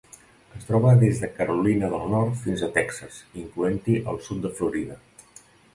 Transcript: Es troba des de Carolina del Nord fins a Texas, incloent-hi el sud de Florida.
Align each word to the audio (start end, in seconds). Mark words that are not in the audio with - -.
Es 0.59 0.63
troba 0.69 0.93
des 1.03 1.21
de 1.25 1.29
Carolina 1.35 1.91
del 1.93 2.09
Nord 2.15 2.33
fins 2.47 2.65
a 2.69 2.73
Texas, 2.81 3.23
incloent-hi 3.45 4.01
el 4.15 4.21
sud 4.31 4.43
de 4.49 4.55
Florida. 4.61 4.99